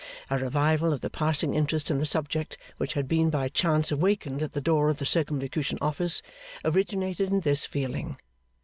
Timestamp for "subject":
2.07-2.57